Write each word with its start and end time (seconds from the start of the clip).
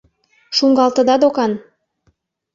Шуҥгалтыда 0.55 1.15
докан... 1.21 1.51